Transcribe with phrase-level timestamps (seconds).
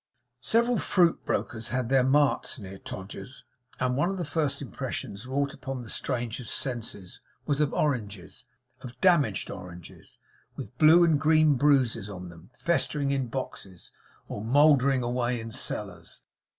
[0.41, 3.43] Several fruit brokers had their marts near Todgers's;
[3.79, 8.45] and one of the first impressions wrought upon the stranger's senses was of oranges
[8.81, 10.17] of damaged oranges
[10.55, 13.91] with blue and green bruises on them, festering in boxes,
[14.27, 16.21] or mouldering away in cellars.